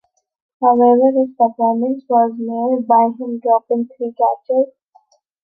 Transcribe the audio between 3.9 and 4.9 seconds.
three catches.